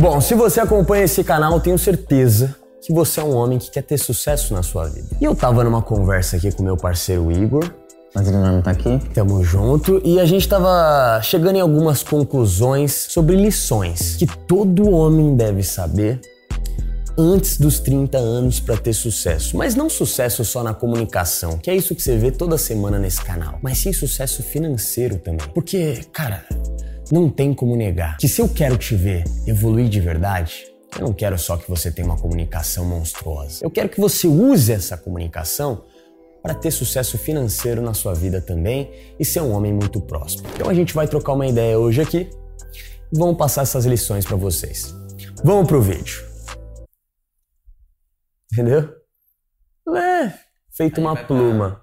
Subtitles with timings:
[0.00, 3.82] Bom, se você acompanha esse canal, tenho certeza que você é um homem que quer
[3.82, 5.08] ter sucesso na sua vida.
[5.20, 7.68] E eu tava numa conversa aqui com meu parceiro Igor.
[8.14, 9.00] Mas ele não tá aqui?
[9.12, 10.00] Tamo junto.
[10.04, 16.20] E a gente tava chegando em algumas conclusões sobre lições que todo homem deve saber
[17.18, 19.56] antes dos 30 anos para ter sucesso.
[19.56, 23.20] Mas não sucesso só na comunicação, que é isso que você vê toda semana nesse
[23.20, 25.48] canal, mas sim sucesso financeiro também.
[25.52, 26.44] Porque, cara,
[27.10, 30.66] não tem como negar que se eu quero te ver evoluir de verdade,
[30.98, 33.60] eu não quero só que você tenha uma comunicação monstruosa.
[33.62, 35.84] Eu quero que você use essa comunicação
[36.42, 40.48] para ter sucesso financeiro na sua vida também e ser um homem muito próspero.
[40.54, 42.30] Então a gente vai trocar uma ideia hoje aqui
[43.12, 44.94] e vamos passar essas lições para vocês.
[45.44, 46.26] Vamos pro vídeo.
[48.52, 48.92] Entendeu?
[49.94, 50.32] É,
[50.70, 51.82] feito uma pluma.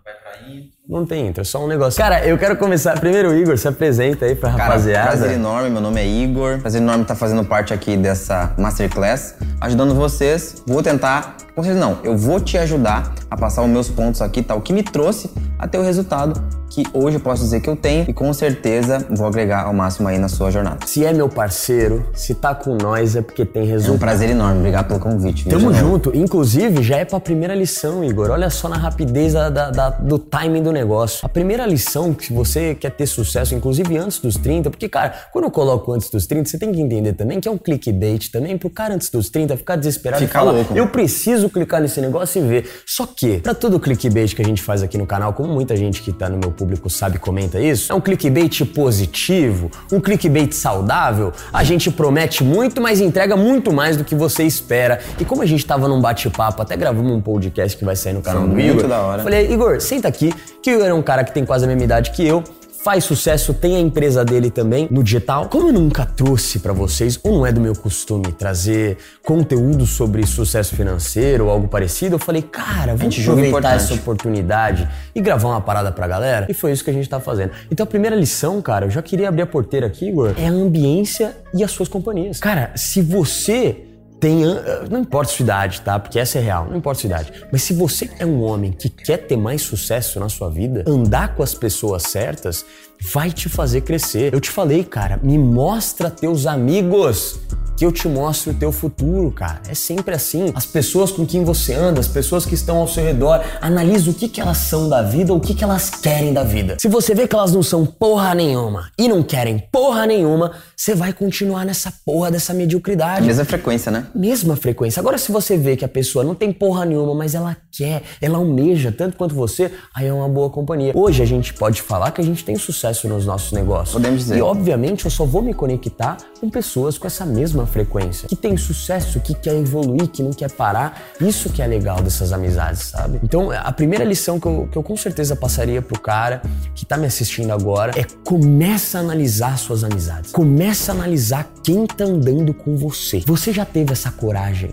[0.87, 1.97] Não tem intro, é só um negócio.
[1.99, 2.99] Cara, eu quero começar.
[2.99, 5.07] Primeiro, Igor, se apresenta aí pra Cara, rapaziada.
[5.07, 6.59] prazer enorme, meu nome é Igor.
[6.59, 10.61] Prazer enorme estar fazendo parte aqui dessa Masterclass, ajudando vocês.
[10.67, 14.53] Vou tentar, vocês não, eu vou te ajudar a passar os meus pontos aqui, tá?
[14.53, 18.05] O que me trouxe até o resultado que hoje eu posso dizer que eu tenho
[18.07, 20.85] e com certeza vou agregar ao máximo aí na sua jornada.
[20.85, 23.99] Se é meu parceiro, se tá com nós é porque tem É um resultado.
[23.99, 25.43] prazer enorme, obrigado pelo convite.
[25.47, 26.11] viu, Tamo junto.
[26.15, 28.29] Inclusive, já é pra primeira lição, Igor.
[28.29, 31.19] Olha só na rapidez da- da- da- do timing do negócio.
[31.25, 35.45] A primeira lição que você quer ter sucesso, inclusive antes dos 30, porque, cara, quando
[35.45, 38.57] eu coloco antes dos 30, você tem que entender também que é um clickbait também
[38.57, 40.73] pro cara antes dos 30 ficar desesperado Ficar e falar, louco.
[40.75, 42.69] eu preciso clicar nesse negócio e ver.
[42.85, 46.01] Só que, pra todo clickbait que a gente faz aqui no canal, como muita gente
[46.01, 51.31] que tá no meu público sabe comenta isso, é um clickbait positivo, um clickbait saudável.
[51.51, 54.99] A gente promete muito, mas entrega muito mais do que você espera.
[55.19, 58.21] E como a gente tava num bate-papo, até gravamos um podcast que vai sair no
[58.21, 58.87] canal Sim, do muito Igor.
[58.87, 59.23] da hora.
[59.23, 61.83] Falei, Igor, senta aqui, que o Igor é um cara que tem quase a mesma
[61.83, 62.43] idade que eu.
[62.85, 65.49] Faz sucesso, tem a empresa dele também no digital.
[65.49, 70.23] Como eu nunca trouxe pra vocês, ou não é do meu costume trazer conteúdo sobre
[70.23, 75.47] sucesso financeiro ou algo parecido, eu falei, cara, vamos julga aproveitar essa oportunidade e gravar
[75.47, 76.45] uma parada pra galera.
[76.47, 77.53] E foi isso que a gente tá fazendo.
[77.71, 80.51] Então a primeira lição, cara, eu já queria abrir a porteira aqui, Igor, é a
[80.51, 82.39] ambiência e as suas companhias.
[82.39, 83.94] Cara, se você
[84.25, 84.41] tem.
[84.89, 85.99] Não importa a sua idade, tá?
[85.99, 87.33] Porque essa é real, não importa a sua idade.
[87.51, 91.35] Mas se você é um homem que quer ter mais sucesso na sua vida, andar
[91.35, 92.65] com as pessoas certas
[93.13, 94.33] vai te fazer crescer.
[94.33, 97.39] Eu te falei, cara, me mostra teus amigos
[97.75, 99.61] que eu te mostro o teu futuro, cara.
[99.67, 100.51] É sempre assim.
[100.55, 104.13] As pessoas com quem você anda, as pessoas que estão ao seu redor, analisa o
[104.13, 106.77] que, que elas são da vida, o que, que elas querem da vida.
[106.79, 110.95] Se você vê que elas não são porra nenhuma e não querem porra nenhuma, você
[110.95, 114.07] vai continuar nessa porra dessa mediocridade Mesma frequência, né?
[114.13, 114.99] mesma frequência.
[114.99, 118.37] Agora, se você vê que a pessoa não tem porra nenhuma, mas ela quer, ela
[118.37, 120.93] almeja tanto quanto você, aí é uma boa companhia.
[120.95, 123.93] Hoje a gente pode falar que a gente tem sucesso nos nossos negócios.
[123.93, 124.37] Podemos dizer.
[124.37, 128.55] E obviamente eu só vou me conectar com pessoas com essa mesma frequência, que tem
[128.57, 131.01] sucesso, que quer evoluir, que não quer parar.
[131.19, 133.19] Isso que é legal dessas amizades, sabe?
[133.23, 136.41] Então, a primeira lição que eu, que eu com certeza passaria pro cara
[136.73, 140.31] que tá me assistindo agora é começa a analisar suas amizades.
[140.31, 143.21] Começa a analisar quem tá andando com você.
[143.25, 144.71] Você já teve essa coragem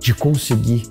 [0.00, 0.88] de conseguir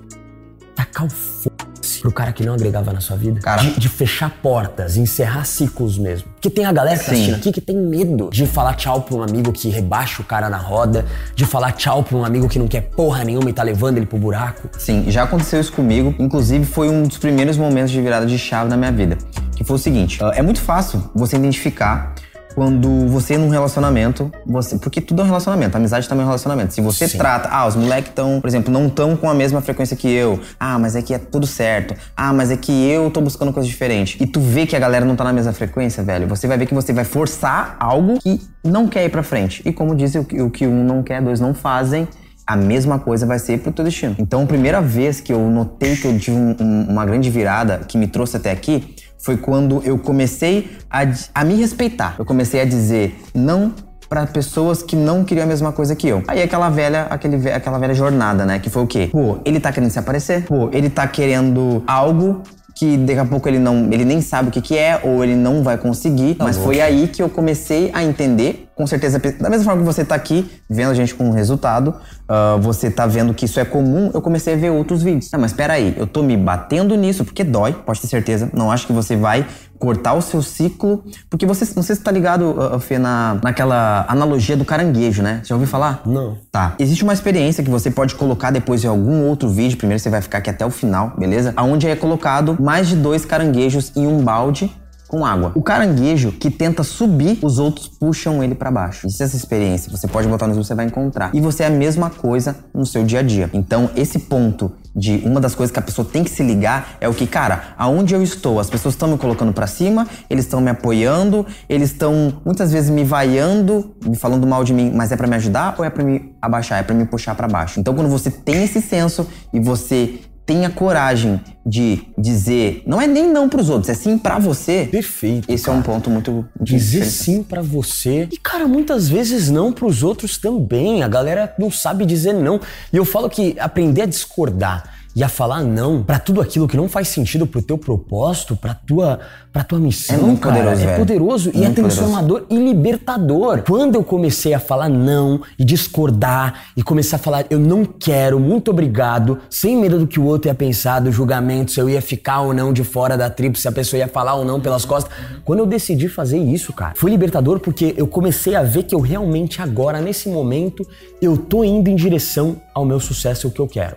[0.74, 1.59] tacar o foda-se
[2.00, 3.40] pro cara que não agregava na sua vida?
[3.40, 3.62] Cara.
[3.62, 6.28] De, de fechar portas, encerrar ciclos mesmo.
[6.32, 9.16] Porque tem a galera que tá assistindo aqui que tem medo de falar tchau pra
[9.16, 12.58] um amigo que rebaixa o cara na roda, de falar tchau pra um amigo que
[12.58, 14.68] não quer porra nenhuma e tá levando ele pro buraco.
[14.78, 16.14] Sim, já aconteceu isso comigo.
[16.18, 19.18] Inclusive, foi um dos primeiros momentos de virada de chave na minha vida.
[19.54, 22.14] Que foi o seguinte: ah, é muito fácil você identificar
[22.54, 26.28] quando você num relacionamento, você, porque tudo é um relacionamento, a amizade também é um
[26.28, 26.74] relacionamento.
[26.74, 27.18] Se você Sim.
[27.18, 30.40] trata, ah, os moleques estão, por exemplo, não estão com a mesma frequência que eu.
[30.58, 31.94] Ah, mas é que é tudo certo.
[32.16, 34.16] Ah, mas é que eu tô buscando coisa diferente.
[34.20, 36.26] E tu vê que a galera não tá na mesma frequência, velho.
[36.28, 39.62] Você vai ver que você vai forçar algo que não quer ir pra frente.
[39.64, 42.06] E como que- o que um não quer, dois não fazem
[42.46, 44.16] a mesma coisa vai ser pro teu destino.
[44.18, 47.82] Então, a primeira vez que eu notei que eu tive um- um- uma grande virada
[47.86, 51.00] que me trouxe até aqui foi quando eu comecei a,
[51.34, 52.16] a me respeitar.
[52.18, 53.72] Eu comecei a dizer não
[54.08, 56.22] para pessoas que não queriam a mesma coisa que eu.
[56.26, 58.58] Aí aquela velha, aquele, aquela velha jornada, né?
[58.58, 59.08] Que foi o quê?
[59.12, 60.44] Pô, ele tá querendo se aparecer.
[60.46, 62.42] Pô, ele tá querendo algo
[62.74, 65.36] que daqui a pouco ele não, ele nem sabe o que que é ou ele
[65.36, 66.36] não vai conseguir.
[66.38, 70.02] mas foi aí que eu comecei a entender, com certeza, da mesma forma que você
[70.06, 71.94] tá aqui vendo a gente com o resultado,
[72.26, 75.28] ah, você tá vendo que isso é comum, eu comecei a ver outros vídeos.
[75.34, 78.50] Ah, mas aí, eu tô me batendo nisso porque dói, pode ter certeza.
[78.54, 79.46] Não acho que você vai
[79.78, 84.06] cortar o seu ciclo, porque você, não sei se tá ligado, ah, Fê, na, naquela
[84.08, 85.42] analogia do caranguejo, né?
[85.44, 86.00] Já ouviu falar?
[86.06, 86.38] Não.
[86.50, 86.74] Tá.
[86.78, 89.76] Existe uma experiência que você pode colocar depois em algum outro vídeo.
[89.76, 91.52] Primeiro você vai ficar aqui até o final, beleza?
[91.54, 94.74] Aonde é colocado mais de dois caranguejos em um balde
[95.10, 95.50] com água.
[95.56, 99.08] O caranguejo que tenta subir, os outros puxam ele para baixo.
[99.08, 99.90] Isso é essa experiência.
[99.90, 101.34] Você pode botar no YouTube, você vai encontrar.
[101.34, 103.50] E você é a mesma coisa no seu dia a dia.
[103.52, 107.08] Então, esse ponto de uma das coisas que a pessoa tem que se ligar é
[107.08, 108.60] o que, cara, aonde eu estou?
[108.60, 112.90] As pessoas estão me colocando para cima, eles estão me apoiando, eles estão muitas vezes
[112.90, 116.04] me vaiando, me falando mal de mim, mas é para me ajudar ou é para
[116.04, 117.80] me abaixar, é para me puxar para baixo?
[117.80, 120.20] Então, quando você tem esse senso e você
[120.50, 124.88] tenha coragem de dizer, não é nem não pros outros, é sim para você.
[124.90, 125.48] Perfeito.
[125.48, 125.76] Esse cara.
[125.76, 128.28] é um ponto muito dizer sim para você.
[128.32, 131.04] E cara, muitas vezes não pros outros também.
[131.04, 132.60] A galera não sabe dizer não.
[132.92, 136.76] E eu falo que aprender a discordar e a falar não para tudo aquilo que
[136.76, 139.20] não faz sentido pro teu propósito, pra tua,
[139.52, 140.98] pra tua missão, é muito cara, poderoso, é velho.
[140.98, 142.68] poderoso Muito e é transformador poderoso.
[142.68, 143.62] e libertador.
[143.62, 148.38] Quando eu comecei a falar não e discordar e começar a falar eu não quero,
[148.38, 152.00] muito obrigado, sem medo do que o outro ia pensar, do julgamento, se eu ia
[152.00, 154.84] ficar ou não de fora da tribo, se a pessoa ia falar ou não pelas
[154.84, 155.12] costas.
[155.44, 159.00] Quando eu decidi fazer isso, cara, foi libertador porque eu comecei a ver que eu
[159.00, 160.86] realmente agora, nesse momento,
[161.20, 163.96] eu tô indo em direção ao meu sucesso, o que eu quero.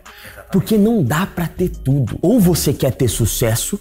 [0.53, 2.17] Porque não dá pra ter tudo.
[2.21, 3.79] Ou você quer ter sucesso,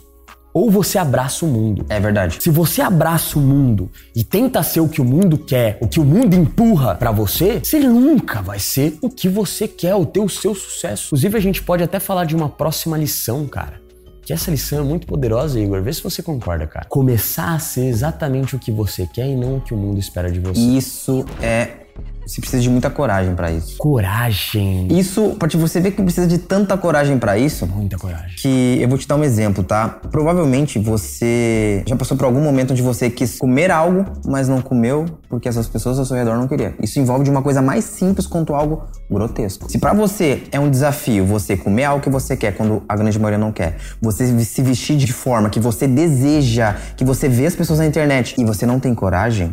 [0.54, 1.84] ou você abraça o mundo.
[1.86, 2.38] É verdade.
[2.40, 6.00] Se você abraça o mundo e tenta ser o que o mundo quer, o que
[6.00, 10.26] o mundo empurra pra você, você nunca vai ser o que você quer, o teu
[10.30, 11.08] seu sucesso.
[11.08, 13.82] Inclusive a gente pode até falar de uma próxima lição, cara.
[14.24, 15.82] Que essa lição é muito poderosa, Igor.
[15.82, 16.86] Vê se você concorda, cara.
[16.88, 20.30] Começar a ser exatamente o que você quer e não o que o mundo espera
[20.30, 20.58] de você.
[20.58, 21.81] Isso é
[22.26, 23.76] você precisa de muita coragem para isso.
[23.78, 24.86] Coragem.
[24.90, 28.36] Isso, pra você ver que precisa de tanta coragem para isso, Muita coragem.
[28.36, 29.88] que eu vou te dar um exemplo, tá?
[30.10, 35.04] Provavelmente você já passou por algum momento onde você quis comer algo, mas não comeu
[35.28, 36.72] porque essas pessoas ao seu redor não queriam.
[36.80, 39.70] Isso envolve de uma coisa mais simples quanto algo grotesco.
[39.70, 43.18] Se para você é um desafio você comer algo que você quer quando a grande
[43.18, 47.54] maioria não quer, você se vestir de forma que você deseja, que você vê as
[47.54, 49.52] pessoas na internet e você não tem coragem,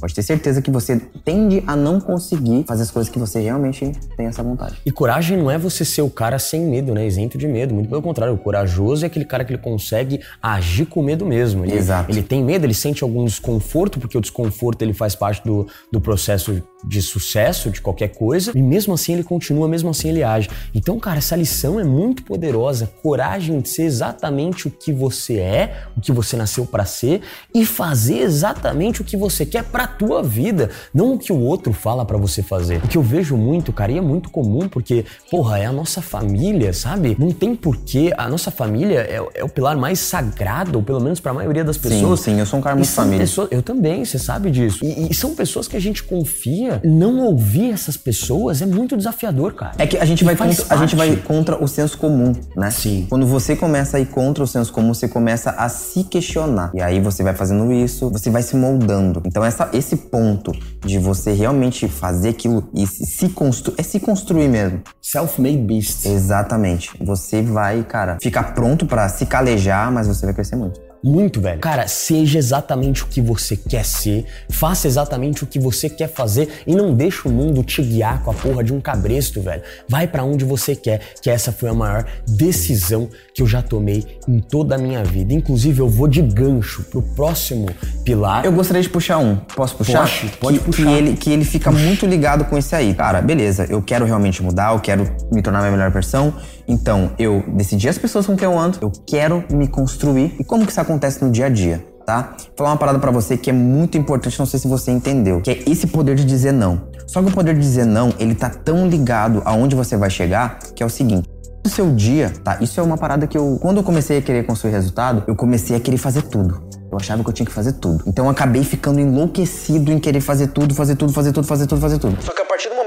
[0.00, 3.92] Pode ter certeza que você tende a não conseguir fazer as coisas que você realmente
[4.16, 4.76] tem essa vontade.
[4.84, 7.06] E coragem não é você ser o cara sem medo, né?
[7.06, 7.74] Isento de medo.
[7.74, 11.64] Muito pelo contrário, o corajoso é aquele cara que ele consegue agir com medo mesmo.
[11.64, 12.10] Ele, Exato.
[12.10, 16.00] Ele tem medo, ele sente algum desconforto, porque o desconforto ele faz parte do, do
[16.00, 18.52] processo de sucesso de qualquer coisa.
[18.54, 20.48] E mesmo assim ele continua, mesmo assim ele age.
[20.74, 22.90] Então, cara, essa lição é muito poderosa.
[23.02, 27.22] Coragem de ser exatamente o que você é, o que você nasceu para ser
[27.54, 31.72] e fazer exatamente o que você quer pra tua vida, não o que o outro
[31.72, 32.76] fala pra você fazer.
[32.84, 36.00] O que eu vejo muito, cara, e é muito comum, porque, porra, é a nossa
[36.00, 37.16] família, sabe?
[37.18, 38.12] Não tem porquê.
[38.16, 41.76] A nossa família é, é o pilar mais sagrado, ou pelo menos pra maioria das
[41.76, 42.20] pessoas.
[42.20, 43.18] sim, eu sou um cara muito família.
[43.18, 44.84] pessoas- eu também, você sabe disso.
[44.84, 46.80] E, e são pessoas que a gente confia.
[46.84, 49.72] Não ouvir essas pessoas é muito desafiador, cara.
[49.76, 52.70] É que a gente, E vai contra, a gente vai contra o senso comum, né?
[52.70, 53.06] Sim.
[53.10, 56.70] Quando você começa a ir contra o senso comum, você começa a se questionar.
[56.74, 59.22] E aí você vai fazendo isso, você vai se moldando.
[59.24, 60.52] Então essa, esse ponto
[60.84, 64.82] de você realmente fazer aquilo e se se construir, é se construir mesmo.
[65.00, 66.06] Self-made beast.
[66.06, 66.90] Exatamente.
[67.00, 70.93] Você vai, cara, ficar pronto pra se calejar, mas você vai crescer muito.
[71.04, 71.60] Muito, velho.
[71.60, 76.48] Cara, seja exatamente o que você quer ser, faça exatamente o que você quer fazer
[76.66, 79.62] e não deixa o mundo te guiar com a porra de um cabresto, velho.
[79.86, 84.18] Vai pra onde você quer, que essa foi a maior decisão que eu já tomei
[84.26, 85.34] em toda a minha vida.
[85.34, 87.68] Inclusive, eu vou de gancho pro próximo
[88.02, 88.46] pilar.
[88.46, 89.36] Eu gostaria de puxar um.
[89.36, 90.08] Posso puxar?
[90.08, 90.84] Pode, pode que, puxar.
[90.84, 92.94] Que ele, que ele fica muito ligado com esse aí.
[92.94, 96.32] Cara, beleza, eu quero realmente mudar, eu quero me tornar minha melhor versão.
[96.66, 100.34] Então, eu decidi as pessoas com quem eu ando, eu quero me construir.
[100.38, 101.84] E como que isso acontece no dia a dia?
[102.06, 102.34] Tá?
[102.38, 105.40] Vou falar uma parada pra você que é muito importante, não sei se você entendeu,
[105.40, 106.82] que é esse poder de dizer não.
[107.06, 110.58] Só que o poder de dizer não, ele tá tão ligado aonde você vai chegar,
[110.74, 111.28] que é o seguinte:
[111.64, 112.58] o seu dia, tá?
[112.60, 115.74] Isso é uma parada que eu, quando eu comecei a querer construir resultado, eu comecei
[115.74, 116.62] a querer fazer tudo.
[116.92, 118.04] Eu achava que eu tinha que fazer tudo.
[118.06, 121.80] Então eu acabei ficando enlouquecido em querer fazer tudo, fazer tudo, fazer tudo, fazer tudo,
[121.80, 122.22] fazer tudo.
[122.22, 122.83] Só que a partir do momento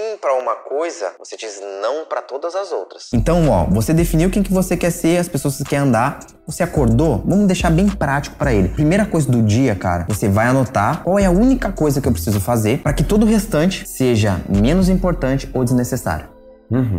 [0.00, 3.08] sim pra uma coisa, você diz não pra todas as outras.
[3.12, 6.62] Então, ó, você definiu quem que você quer ser, as pessoas que quer andar, você
[6.62, 8.68] acordou, vamos deixar bem prático pra ele.
[8.70, 12.12] Primeira coisa do dia, cara, você vai anotar qual é a única coisa que eu
[12.12, 16.39] preciso fazer pra que todo o restante seja menos importante ou desnecessário.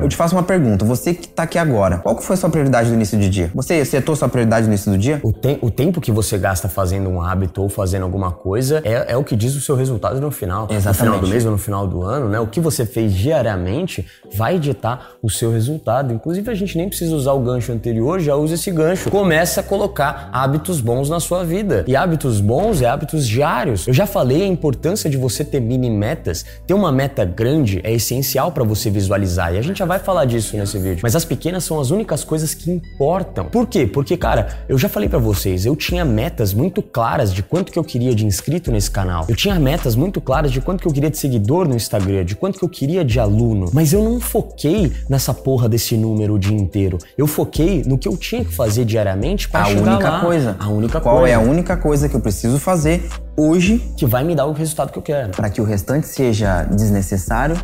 [0.02, 0.84] Eu te faço uma pergunta.
[0.86, 3.50] Você que tá aqui agora, qual que foi a sua prioridade no início do dia?
[3.56, 5.20] Você setou sua prioridade no início do dia?
[5.24, 9.14] O, tem- o tempo que você gasta fazendo um hábito ou fazendo alguma coisa é,
[9.14, 10.68] é o que diz o seu resultado no final.
[10.68, 11.00] No Exatamente.
[11.04, 12.40] final do mês ou no final do ano, né?
[12.40, 16.14] O que você fez diariamente vai ditar o seu resultado.
[16.14, 19.10] Inclusive, a gente nem precisa usar o gancho anterior, já usa esse gancho.
[19.10, 21.86] Começa a colocar hábitos bons na sua vida.
[21.88, 23.88] E hábitos bons é hábitos diários.
[23.88, 26.46] Eu já falei a importância de você ter mini metas.
[26.68, 29.54] Ter uma meta grande é essencial para você visualizar.
[29.54, 31.00] E A gente já vai falar disso nesse vídeo.
[31.04, 33.46] Mas as pequenas são as únicas coisas que importam.
[33.46, 33.86] Por quê?
[33.86, 37.78] Porque, cara, eu já falei para vocês, eu tinha metas muito claras de quanto que
[37.78, 39.26] eu queria de inscrito nesse canal.
[39.30, 42.36] Eu tinha metas muito claras de quanto que eu queria de seguidor no Instagram, de
[42.36, 43.70] quanto que eu queria de aluno.
[43.72, 46.98] Mas eu não foquei nessa porra desse número o dia inteiro.
[47.16, 50.22] Eu foquei no que eu tinha que fazer diariamente para chegar única lá.
[50.22, 50.56] coisa.
[50.60, 51.32] A única Qual coisa.
[51.32, 54.92] é a única coisa que eu preciso fazer hoje que vai me dar o resultado
[54.92, 55.32] que eu quero.
[55.32, 57.56] para que o restante seja desnecessário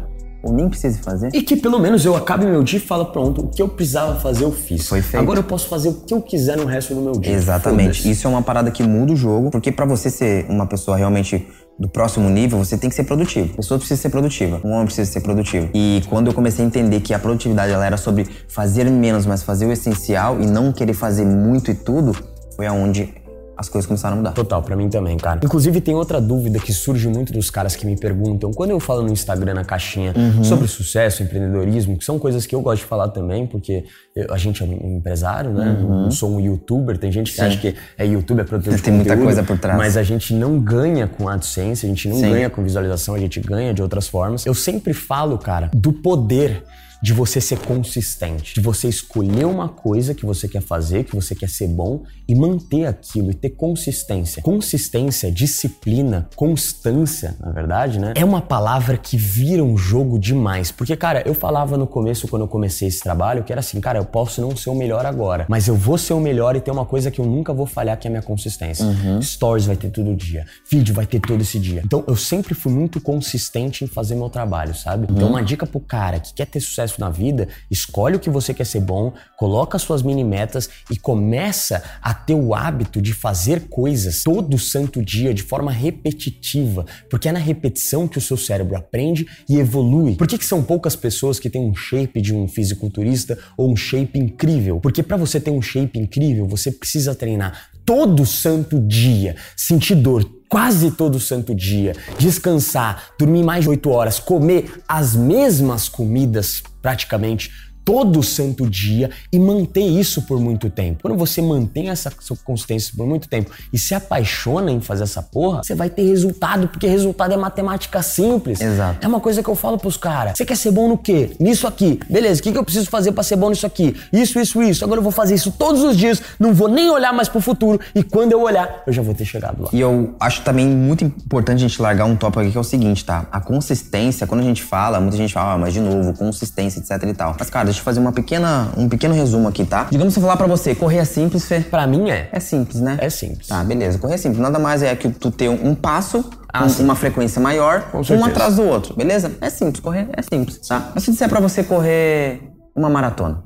[0.48, 1.30] ou nem precise fazer?
[1.34, 4.20] E que pelo menos eu acabe meu dia e falo, pronto, o que eu precisava
[4.20, 4.88] fazer eu fiz.
[4.88, 5.22] Foi feito.
[5.22, 7.34] Agora eu posso fazer o que eu quiser no resto do meu dia.
[7.34, 8.10] Exatamente.
[8.10, 11.46] Isso é uma parada que muda o jogo, porque pra você ser uma pessoa realmente
[11.80, 13.54] do próximo nível, você tem que ser produtivo.
[13.54, 14.60] A pessoa precisa ser produtiva.
[14.64, 15.70] Um homem precisa ser produtivo.
[15.74, 19.44] E quando eu comecei a entender que a produtividade ela era sobre fazer menos, mas
[19.44, 22.16] fazer o essencial e não querer fazer muito e tudo,
[22.56, 23.14] foi aonde
[23.58, 24.32] as coisas começaram a mudar.
[24.34, 25.40] Total, pra mim também, cara.
[25.44, 29.02] Inclusive, tem outra dúvida que surge muito dos caras que me perguntam, quando eu falo
[29.02, 33.08] no Instagram, na caixinha, sobre sucesso, empreendedorismo, que são coisas que eu gosto de falar
[33.10, 33.84] também, porque
[34.16, 35.78] eu- a gente é um empresário, né?
[35.82, 36.04] Uhum.
[36.04, 36.98] Não sou um youtuber.
[36.98, 39.58] Tem gente que acha que é youtuber, é produtor de Tem muita conteúdo, coisa por
[39.58, 39.78] trás.
[39.78, 42.30] Mas a gente não ganha com AdSense, a gente não Sim.
[42.30, 44.46] ganha com visualização, a gente ganha de outras formas.
[44.46, 46.64] Eu sempre falo, cara, do poder
[47.02, 51.36] de você ser consistente, de você escolher uma coisa que você quer fazer, que você
[51.36, 54.42] quer ser bom e manter aquilo e ter consistência.
[54.42, 58.14] Consistência, disciplina, constância, na verdade, né?
[58.16, 60.72] É uma palavra que vira um jogo demais.
[60.72, 64.00] Porque, cara, eu falava no começo, quando eu comecei esse trabalho, que era assim, cara,
[64.00, 66.72] eu posso não ser o melhor agora, mas eu vou ser o melhor e ter
[66.72, 68.86] uma coisa que eu nunca vou falhar, que é a minha consistência.
[69.22, 71.82] Stories vai ter todo dia, vídeo vai ter todo esse dia.
[71.86, 75.08] Então, eu sempre fui muito consistente em fazer meu trabalho, sabe?
[75.10, 78.54] Então, uma dica pro cara que quer ter sucesso na vida, escolhe o que você
[78.54, 83.68] quer ser bom, coloca suas mini metas e começa a ter o hábito de fazer
[83.70, 88.78] coisas todo santo dia de forma repetitiva, porque é na repetição que o seu cérebro
[88.78, 90.16] aprende e evolui.
[90.16, 93.76] Por que, que são poucas pessoas que têm um shape de um fisiculturista ou um
[93.76, 94.80] shape incrível?
[94.80, 100.37] Porque para você ter um shape incrível, você precisa treinar todo santo dia, sentir dor
[100.50, 107.67] quase todo santo dia, descansar, dormir mais de 8 horas, comer as mesmas comidas praticamente
[107.88, 111.04] todo santo dia e manter isso por muito tempo.
[111.04, 115.24] Quando você mantém essa sua consistência por muito tempo e se apaixona em fazer essa
[115.24, 118.60] porra, você vai ter resultado, porque resultado é matemática simples.
[118.60, 118.98] Exato.
[119.02, 120.38] É uma coisa que eu falo pros caras.
[120.38, 121.32] Você quer ser bom no quê?
[121.40, 121.98] Nisso aqui.
[122.10, 123.96] Beleza, o que, que eu preciso fazer pra ser bom nisso aqui?
[124.12, 124.84] Isso, isso, isso.
[124.84, 127.80] Agora eu vou fazer isso todos os dias, não vou nem olhar mais pro futuro
[127.96, 129.70] e quando eu olhar, eu já vou ter chegado lá.
[129.72, 132.66] E eu acho também muito importante a gente largar um tópico aqui que é o
[132.66, 133.28] seguinte, tá?
[133.32, 137.02] A consistência, quando a gente fala, muita gente fala, ah, mas de novo, consistência, etc
[137.02, 137.34] e tal.
[137.40, 139.88] Mas, cara, deixa eu fazer uma pequena, um pequeno resumo aqui, tá?
[139.90, 141.60] Digamos que eu falar pra você, correr é simples, Fê.
[141.62, 142.30] Pra mim é.
[142.32, 142.98] É simples, né?
[143.00, 143.48] É simples.
[143.48, 143.98] Tá, beleza.
[143.98, 144.40] Correr é simples.
[144.42, 148.56] Nada mais é que tu ter um, passo, Ah, um- uma frequência maior, um atrás
[148.56, 149.32] do outro, beleza?
[149.42, 150.92] É simples, correr é simples, tá?
[150.96, 152.42] Mas se disser pra você correr
[152.76, 153.44] uma maratona,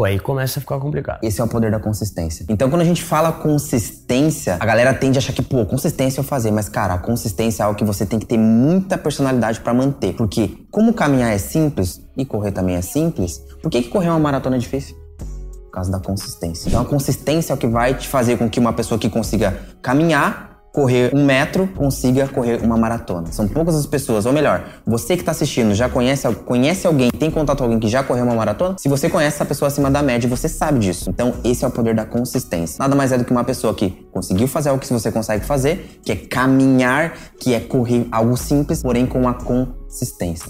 [0.00, 1.18] Pô, aí começa a ficar complicado.
[1.22, 2.46] esse é o poder da consistência.
[2.48, 6.24] Então, quando a gente fala consistência, a galera tende a achar que, pô, consistência eu
[6.24, 6.50] fazer.
[6.50, 10.14] Mas, cara, a consistência é algo que você tem que ter muita personalidade pra manter.
[10.14, 14.18] Porque, como caminhar é simples e correr também é simples, por que, que correr uma
[14.18, 14.96] maratona é difícil?
[15.18, 16.70] Por causa da consistência.
[16.70, 19.60] Então, a consistência é o que vai te fazer com que uma pessoa que consiga
[19.82, 23.30] caminhar, correr um metro, consiga correr uma maratona.
[23.32, 27.30] São poucas as pessoas, ou melhor, você que está assistindo já conhece, conhece alguém, tem
[27.30, 28.76] contato com alguém que já correu uma maratona?
[28.78, 31.10] Se você conhece essa pessoa acima da média, você sabe disso.
[31.10, 32.76] Então, esse é o poder da consistência.
[32.78, 36.00] Nada mais é do que uma pessoa que conseguiu fazer algo que você consegue fazer,
[36.04, 39.79] que é caminhar, que é correr algo simples, porém com a consistência.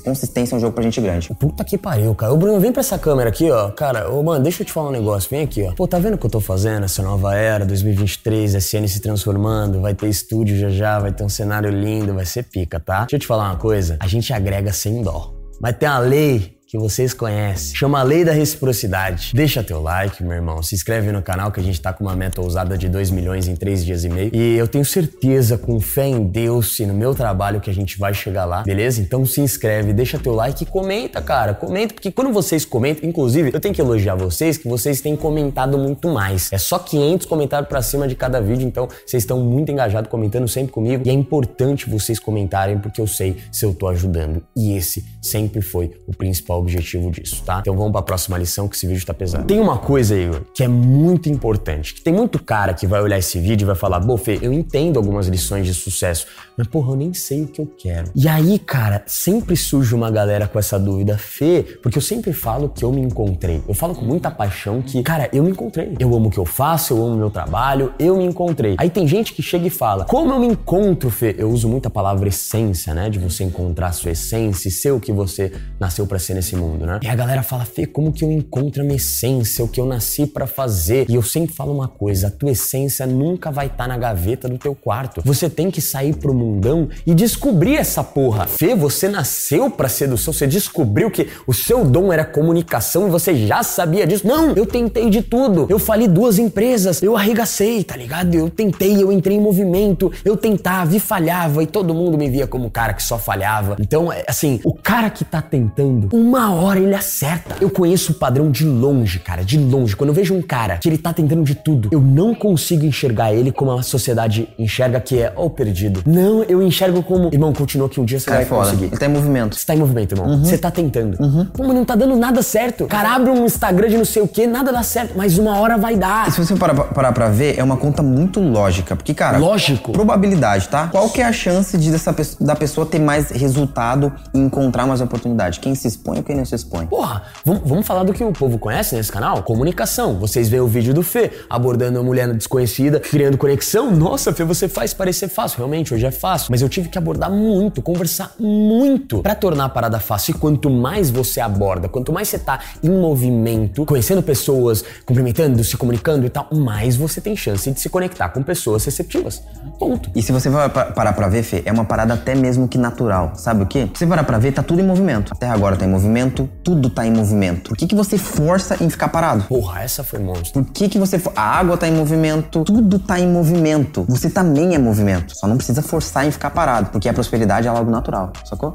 [0.04, 1.35] Consistência é um jogo pra gente grande.
[1.35, 2.32] Puta que pariu, cara.
[2.32, 3.70] Ô, Bruno, vem pra essa câmera aqui, ó.
[3.70, 5.30] Cara, ô, mano, deixa eu te falar um negócio.
[5.30, 5.73] Vem aqui, ó.
[5.73, 6.85] Pô, tá vendo o que eu tô fazendo?
[6.85, 11.28] Essa nova era, 2023, SN se transformando, vai ter estúdio já já, vai ter um
[11.28, 13.00] cenário lindo, vai ser pica, tá?
[13.00, 13.97] Deixa eu te falar uma coisa.
[13.99, 15.32] A gente agrega sem dó.
[15.61, 17.74] Vai ter uma lei que vocês conhecem.
[17.74, 19.32] Chama a Lei da Reciprocidade.
[19.34, 20.62] Deixa teu like, meu irmão.
[20.62, 23.48] Se inscreve no canal que a gente tá com uma meta ousada de 2 milhões
[23.48, 24.30] em 3 dias e meio.
[24.32, 27.98] E eu tenho certeza, com fé em Deus e no meu trabalho, que a gente
[27.98, 29.00] vai chegar lá, beleza?
[29.00, 31.54] Então se inscreve, deixa teu like e comenta, cara.
[31.54, 35.76] Comenta, porque quando vocês comentam, inclusive, eu tenho que elogiar vocês que vocês têm comentado
[35.76, 36.52] muito mais.
[36.52, 40.46] É só 500 comentários pra cima de cada vídeo, então vocês estão muito engajados comentando
[40.46, 41.02] sempre comigo.
[41.04, 44.40] E é importante vocês comentarem porque eu sei se eu tô ajudando.
[44.56, 47.58] E esse sempre foi o principal objetivo disso, tá?
[47.60, 49.44] Então vamos pra próxima lição que esse vídeo tá pesado.
[49.44, 51.94] Tem uma coisa, Igor, que é muito importante.
[51.94, 54.52] Que tem muito cara que vai olhar esse vídeo e vai falar, Bô, Fê, eu
[54.52, 56.26] entendo algumas lições de sucesso,
[56.56, 58.10] mas porra, eu nem sei o que eu quero.
[58.14, 62.68] E aí, cara, sempre surge uma galera com essa dúvida, Fê, porque eu sempre falo
[62.68, 63.62] que eu me encontrei.
[63.66, 65.96] Eu falo com muita paixão que, cara, eu me encontrei.
[65.98, 68.76] Eu amo o que eu faço, eu amo o meu trabalho, eu me encontrei.
[68.78, 71.34] Aí tem gente que chega e fala, como eu me encontro, Fê?
[71.38, 73.08] Eu uso muito a palavra essência, né?
[73.08, 76.50] De você encontrar a sua essência e ser o que você nasceu pra ser nesse
[76.50, 77.00] nesse mundo, né?
[77.02, 79.87] E a galera fala, Fê, como que eu encontro a minha essência, o que eu
[79.87, 81.07] nasci para fazer?
[81.09, 84.49] E eu sempre falo uma coisa, a tua essência nunca vai estar tá na gaveta
[84.49, 85.23] do teu quarto.
[85.25, 88.47] Você tem que sair pro mundão e descobrir essa porra.
[88.47, 93.47] Fê, você nasceu pra sedução, você descobriu que o seu dom era comunicação e você
[93.47, 94.26] já sabia disso.
[94.26, 95.66] Não, eu tentei de tudo.
[95.69, 98.35] Eu fali duas empresas, eu arregacei, tá ligado?
[98.35, 102.47] Eu tentei, eu entrei em movimento, eu tentava e falhava e todo mundo me via
[102.47, 103.76] como o cara que só falhava.
[103.78, 107.56] Então, é, assim, o cara que tá tentando, uma hora ele acerta.
[107.61, 109.94] Eu conheço o padrão de longe, cara, de longe.
[109.94, 113.32] Quando eu vejo um cara que ele tá tentando de tudo, eu não consigo enxergar
[113.32, 116.02] ele como a sociedade enxerga que é, ó, oh, perdido.
[116.06, 118.64] Não, eu enxergo como, irmão, continua que um dia você Cara, vai é foda.
[118.64, 118.85] conseguir.
[118.87, 119.56] Ele tá em movimento.
[119.56, 120.38] Você tá em movimento, irmão.
[120.44, 121.18] Você tá tentando.
[121.52, 122.87] Pô, mas não tá dando nada certo.
[122.87, 125.76] Cara, abre um Instagram de não sei o que, nada dá certo, mas uma hora
[125.76, 126.28] vai dar.
[126.28, 128.97] E se você parar, parar pra ver, é uma conta muito lógica.
[128.97, 129.38] Porque, cara.
[129.38, 129.92] Lógico.
[129.92, 130.88] Probabilidade, tá?
[130.88, 135.00] Qual que é a chance de dessa, da pessoa ter mais resultado e encontrar mais
[135.00, 135.61] oportunidade?
[135.61, 136.87] Quem se expõe ou quem não se expõe?
[136.87, 139.42] Porra, vamos, vamos falar do que o povo conhece nesse canal?
[139.42, 140.16] Comunicação.
[140.18, 143.90] Vocês veem o vídeo do Fê abordando uma mulher desconhecida, criando conexão.
[143.90, 145.58] Nossa, Fê, você faz parecer fácil.
[145.58, 146.46] Realmente, hoje é fácil.
[146.50, 150.30] Mas eu tive que abordar muito, conversar muito pra tornar a parada fácil.
[150.37, 155.76] E quanto mais você aborda, quanto mais você tá em movimento, conhecendo pessoas, cumprimentando, se
[155.76, 159.42] comunicando e tal, mais você tem chance de se conectar com pessoas receptivas.
[159.78, 160.10] Ponto.
[160.14, 162.78] E se você vai pa- parar pra ver, Fê, é uma parada até mesmo que
[162.78, 163.32] natural.
[163.34, 163.88] Sabe o quê?
[163.94, 165.32] Se você parar pra ver, tá tudo em movimento.
[165.32, 167.70] Até agora tá em movimento, tudo tá em movimento.
[167.70, 169.44] Por que, que você força em ficar parado?
[169.44, 170.64] Porra, essa foi monstro.
[170.64, 171.20] Por que, que você.
[171.36, 174.04] A água tá em movimento, tudo tá em movimento.
[174.08, 175.36] Você também é movimento.
[175.36, 178.74] Só não precisa forçar em ficar parado, porque a prosperidade é algo natural, sacou?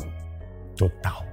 [0.77, 1.25] Total.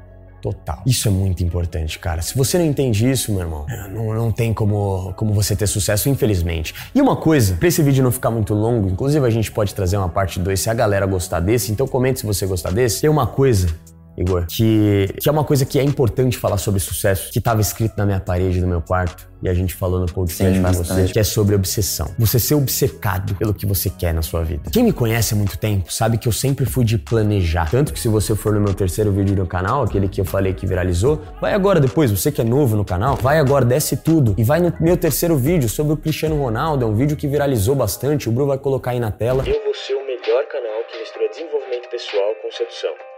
[0.43, 0.83] Total.
[0.85, 2.21] Isso é muito importante, cara.
[2.21, 5.69] Se você não entende isso, meu irmão, é, não, não tem como, como você ter
[5.69, 6.75] sucesso, infelizmente.
[6.93, 9.97] E uma coisa, pra esse vídeo não ficar muito longo, inclusive a gente pode trazer
[9.97, 13.01] uma parte 2 se a galera gostar desse, então comente se você gostar desse.
[13.03, 13.69] Tem uma coisa.
[14.17, 17.95] Igor, que, que é uma coisa que é importante falar sobre sucesso, que estava escrito
[17.97, 21.05] na minha parede do meu quarto, e a gente falou no podcast Sim, com você,
[21.13, 22.09] que é sobre obsessão.
[22.17, 24.71] Você ser obcecado pelo que você quer na sua vida.
[24.71, 27.69] Quem me conhece há muito tempo sabe que eu sempre fui de planejar.
[27.69, 30.55] Tanto que se você for no meu terceiro vídeo no canal, aquele que eu falei
[30.55, 34.35] que viralizou, vai agora depois, você que é novo no canal, vai agora, desce tudo
[34.39, 37.75] e vai no meu terceiro vídeo sobre o Cristiano Ronaldo, é um vídeo que viralizou
[37.75, 39.43] bastante, o Bru vai colocar aí na tela.
[39.45, 43.12] Eu vou ser o melhor canal que mistura desenvolvimento pessoal com sedução.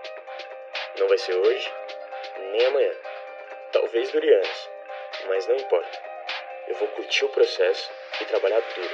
[1.04, 1.70] Não vai ser hoje,
[2.52, 2.90] nem amanhã.
[3.74, 4.70] Talvez dure anos,
[5.28, 5.98] mas não importa.
[6.66, 7.90] Eu vou curtir o processo
[8.22, 8.88] e trabalhar duro.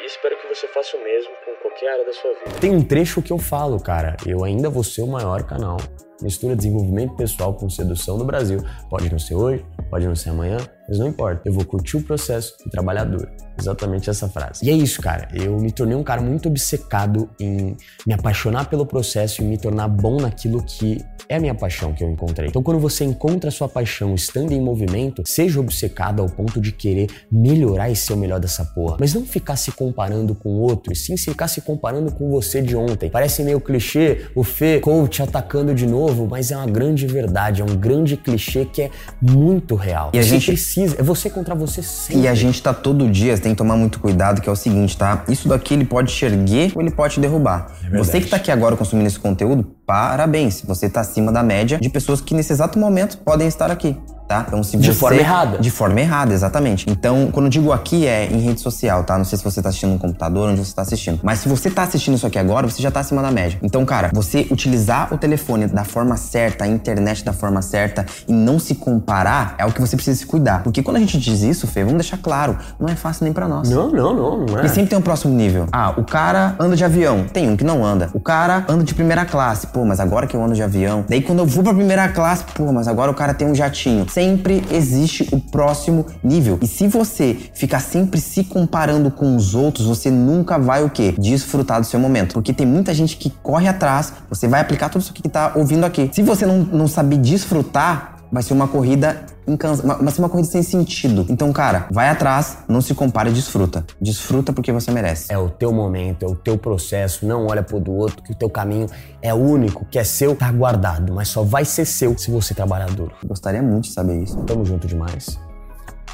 [0.00, 2.60] E espero que você faça o mesmo com qualquer área da sua vida.
[2.60, 4.16] Tem um trecho que eu falo, cara.
[4.24, 5.78] Eu ainda vou ser o maior canal.
[6.22, 8.62] Mistura desenvolvimento pessoal com sedução do Brasil.
[8.88, 11.42] Pode não ser hoje, pode não ser amanhã, mas não importa.
[11.44, 13.28] Eu vou curtir o processo e trabalhar duro.
[13.58, 14.64] Exatamente essa frase.
[14.64, 15.28] E é isso, cara.
[15.32, 19.88] Eu me tornei um cara muito obcecado em me apaixonar pelo processo e me tornar
[19.88, 22.48] bom naquilo que é a minha paixão que eu encontrei.
[22.48, 26.72] Então, quando você encontra a sua paixão estando em movimento, seja obcecado ao ponto de
[26.72, 28.96] querer melhorar e ser o melhor dessa porra.
[29.00, 32.76] Mas não ficar se comparando com outro, e sim ficar se comparando com você de
[32.76, 33.08] ontem.
[33.08, 37.64] Parece meio clichê, o Fê, coach atacando de novo, mas é uma grande verdade, é
[37.64, 40.10] um grande clichê que é muito real.
[40.12, 42.22] E a você gente- precisa, é você contra você sempre.
[42.22, 44.96] E a gente tá todo dia, tem que tomar muito cuidado, que é o seguinte,
[44.96, 45.24] tá?
[45.28, 47.66] Isso daqui ele pode te erguer ou ele pode te derrubar.
[47.80, 47.98] verdade.
[48.06, 50.62] você que tá aqui agora consumindo esse conteúdo, parabéns.
[50.66, 53.96] Você tá acima da média de pessoas que nesse exato momento podem estar aqui.
[54.26, 54.42] Tá?
[54.48, 55.58] Então, se De você- forma errada.
[55.58, 56.88] De forma errada, exatamente.
[56.88, 59.18] Então, quando eu digo aqui é em rede social, tá?
[59.18, 61.20] Não sei se você tá assistindo no computador, onde você tá assistindo.
[61.22, 63.58] Mas se você tá assistindo isso aqui agora, você já tá acima da média.
[63.62, 68.32] Então, cara, você utilizar o telefone da forma certa, a internet da forma certa e
[68.32, 70.62] não se comparar é o que você precisa se cuidar.
[70.62, 73.46] Porque quando a gente diz isso, Fê, vamos deixar claro, não é fácil nem pra
[73.46, 73.68] nós.
[73.68, 74.64] Não, não, não, não é.
[74.64, 75.66] E sempre tem um próximo nível.
[75.70, 77.24] Ah, o cara anda de avião.
[77.30, 78.08] Tem um que não anda.
[78.14, 79.66] O cara anda de primeira classe.
[79.66, 81.04] Pô, mas agora que eu ando de avião.
[81.08, 84.06] Daí quando eu vou pra primeira classe, pô, mas agora o cara tem um jatinho.
[84.14, 86.56] Sempre existe o próximo nível.
[86.62, 91.12] E se você ficar sempre se comparando com os outros, você nunca vai o quê?
[91.18, 92.34] Desfrutar do seu momento.
[92.34, 95.82] Porque tem muita gente que corre atrás, você vai aplicar tudo isso que tá ouvindo
[95.82, 96.08] aqui.
[96.12, 100.48] Se você não, não saber desfrutar, vai ser uma corrida uma- vai ser uma corrida
[100.48, 101.26] sem sentido.
[101.28, 103.84] Então, cara, vai atrás, não se compare e desfruta.
[104.00, 105.32] Desfruta porque você merece.
[105.32, 108.34] É o teu momento, é o teu processo, não olha pro do outro, que o
[108.34, 108.86] teu caminho
[109.20, 112.90] é único, que é seu, tá guardado, mas só vai ser seu se você trabalhar
[112.90, 113.12] duro.
[113.26, 114.36] Gostaria muito de saber isso.
[114.44, 115.38] Tamo junto demais.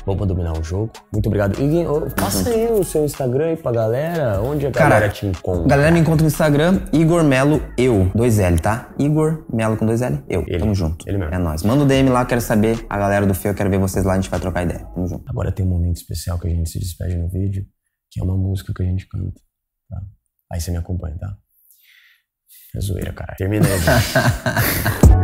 [0.07, 0.93] Vamos dominar o jogo.
[1.13, 1.61] Muito obrigado.
[1.61, 1.85] E
[2.15, 4.41] passa aí o seu Instagram aí pra galera.
[4.43, 5.69] Onde a Cara, galera te encontra?
[5.69, 8.93] Galera, me encontra no Instagram, Igor Melo Eu, 2L, tá?
[8.99, 10.43] Igor Melo com 2L, eu.
[10.47, 10.59] Ele.
[10.59, 11.09] Tamo junto.
[11.09, 11.35] Ele mesmo.
[11.35, 11.63] É nóis.
[11.63, 12.85] Manda o DM lá, quero saber.
[12.89, 14.87] A galera do eu quero ver vocês lá, a gente vai trocar ideia.
[14.95, 15.25] Tamo junto.
[15.29, 17.65] Agora tem um momento especial que a gente se despede no vídeo,
[18.11, 19.41] que é uma música que a gente canta.
[19.89, 20.01] Tá?
[20.53, 21.37] Aí você me acompanha, tá?
[22.75, 23.35] É zoeira, cara.
[23.37, 23.81] Termina aí.